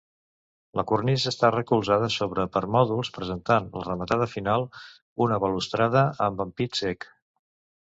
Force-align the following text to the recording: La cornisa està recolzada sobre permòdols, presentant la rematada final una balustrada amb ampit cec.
La 0.77 0.83
cornisa 0.91 1.27
està 1.31 1.51
recolzada 1.55 2.07
sobre 2.13 2.45
permòdols, 2.55 3.11
presentant 3.19 3.69
la 3.77 3.85
rematada 3.91 4.29
final 4.33 4.67
una 5.29 5.41
balustrada 5.47 6.05
amb 6.31 6.45
ampit 6.49 6.83
cec. 6.83 7.11